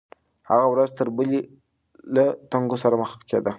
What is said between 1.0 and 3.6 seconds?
بلې له تنګو سره مخ کېده.